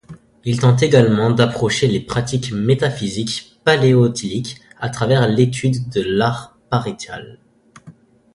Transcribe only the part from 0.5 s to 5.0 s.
tente également d'approcher les pratiques métaphysiques paléolithiques à